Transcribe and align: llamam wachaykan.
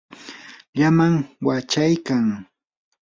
llamam 0.77 1.15
wachaykan. 1.47 2.25